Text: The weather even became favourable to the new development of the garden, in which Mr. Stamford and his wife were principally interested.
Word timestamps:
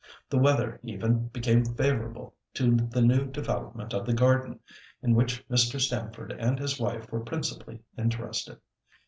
The 0.31 0.39
weather 0.39 0.79
even 0.81 1.27
became 1.27 1.63
favourable 1.63 2.33
to 2.55 2.75
the 2.75 3.03
new 3.03 3.27
development 3.27 3.93
of 3.93 4.07
the 4.07 4.13
garden, 4.15 4.59
in 5.03 5.13
which 5.13 5.47
Mr. 5.47 5.79
Stamford 5.79 6.31
and 6.39 6.57
his 6.57 6.79
wife 6.79 7.11
were 7.11 7.19
principally 7.23 7.83
interested. 7.99 8.57